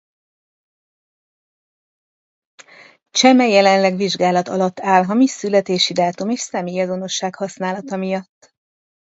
Cheme 3.11 3.47
jelenleg 3.47 3.95
vizsgálat 3.95 4.47
alatt 4.47 4.79
áll 4.79 5.03
hamis 5.03 5.31
születési 5.31 5.93
dátum 5.93 6.29
és 6.29 6.39
személyazonosság 6.39 7.35
használata 7.35 7.95
miatt. 7.97 8.53